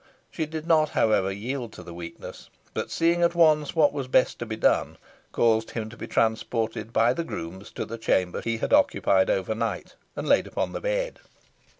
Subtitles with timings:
[0.31, 4.39] She did not, however, yield to the weakness, but seeing at once what was best
[4.39, 4.97] to be done,
[5.31, 9.53] caused him to be transported by the grooms to the chamber he had occupied over
[9.53, 11.19] night, and laid upon the bed.